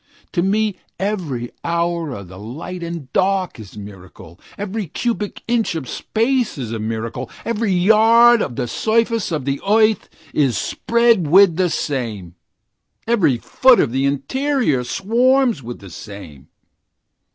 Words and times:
To 0.31 0.41
me 0.41 0.77
every 0.97 1.51
hour 1.63 2.09
of 2.09 2.27
the 2.27 2.39
light 2.39 2.81
and 2.81 3.13
dark 3.13 3.59
is 3.59 3.75
a 3.75 3.79
miracle, 3.79 4.39
Every 4.57 4.87
cubic 4.87 5.43
inch 5.47 5.75
of 5.75 5.87
space 5.87 6.57
is 6.57 6.71
a 6.71 6.79
miracle, 6.79 7.29
Every 7.45 7.69
square 7.69 7.83
yard 7.85 8.41
of 8.41 8.55
the 8.55 8.67
surface 8.67 9.31
of 9.31 9.45
the 9.45 9.61
earth 9.61 10.09
is 10.33 10.57
spread 10.57 11.27
with 11.27 11.55
the 11.55 11.69
same, 11.69 12.33
Every 13.05 13.37
foot 13.37 13.79
of 13.79 13.91
the 13.91 14.05
interior 14.05 14.83
swarms 14.83 15.61
with 15.61 15.77
the 15.77 15.91
same. 15.91 16.47